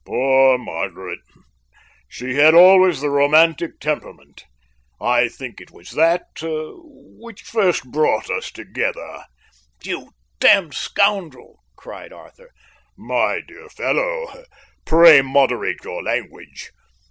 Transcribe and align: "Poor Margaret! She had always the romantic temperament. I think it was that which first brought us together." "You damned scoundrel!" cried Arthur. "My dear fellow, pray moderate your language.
"Poor 0.03 0.57
Margaret! 0.57 1.19
She 2.07 2.33
had 2.33 2.55
always 2.55 3.01
the 3.01 3.11
romantic 3.11 3.79
temperament. 3.79 4.45
I 4.99 5.27
think 5.29 5.61
it 5.61 5.69
was 5.69 5.91
that 5.91 6.23
which 6.41 7.43
first 7.43 7.83
brought 7.91 8.27
us 8.31 8.49
together." 8.49 9.25
"You 9.83 10.09
damned 10.39 10.73
scoundrel!" 10.73 11.59
cried 11.75 12.11
Arthur. 12.11 12.49
"My 12.97 13.41
dear 13.47 13.69
fellow, 13.69 14.43
pray 14.85 15.21
moderate 15.21 15.83
your 15.83 16.01
language. 16.01 16.71